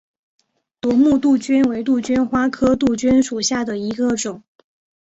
[0.79, 4.41] 夺目杜鹃为杜鹃花科杜鹃属下的一个种。